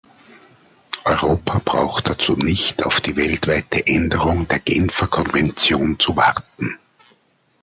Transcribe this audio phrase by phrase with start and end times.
[1.05, 6.79] Europa braucht dazu nicht auf die weltweite Änderung der Genfer Konvention zu warten.